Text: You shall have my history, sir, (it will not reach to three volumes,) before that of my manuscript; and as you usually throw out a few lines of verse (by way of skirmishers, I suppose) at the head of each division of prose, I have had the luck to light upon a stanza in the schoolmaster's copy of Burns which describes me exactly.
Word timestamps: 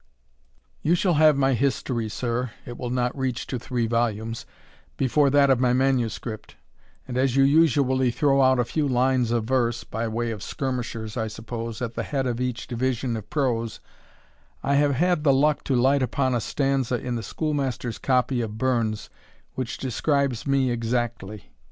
You 0.81 0.95
shall 0.95 1.13
have 1.13 1.37
my 1.37 1.53
history, 1.53 2.09
sir, 2.09 2.49
(it 2.65 2.75
will 2.75 2.89
not 2.89 3.15
reach 3.15 3.45
to 3.45 3.59
three 3.59 3.85
volumes,) 3.85 4.47
before 4.97 5.29
that 5.29 5.51
of 5.51 5.59
my 5.59 5.73
manuscript; 5.73 6.55
and 7.07 7.19
as 7.19 7.35
you 7.35 7.43
usually 7.43 8.09
throw 8.09 8.41
out 8.41 8.57
a 8.57 8.65
few 8.65 8.87
lines 8.87 9.29
of 9.29 9.43
verse 9.43 9.83
(by 9.83 10.07
way 10.07 10.31
of 10.31 10.41
skirmishers, 10.41 11.17
I 11.17 11.27
suppose) 11.27 11.83
at 11.83 11.93
the 11.93 12.01
head 12.01 12.25
of 12.25 12.41
each 12.41 12.65
division 12.65 13.15
of 13.15 13.29
prose, 13.29 13.79
I 14.63 14.73
have 14.73 14.95
had 14.95 15.23
the 15.23 15.33
luck 15.35 15.63
to 15.65 15.75
light 15.75 16.01
upon 16.01 16.33
a 16.33 16.41
stanza 16.41 16.95
in 16.97 17.13
the 17.13 17.21
schoolmaster's 17.21 17.99
copy 17.99 18.41
of 18.41 18.57
Burns 18.57 19.11
which 19.53 19.77
describes 19.77 20.47
me 20.47 20.71
exactly. 20.71 21.51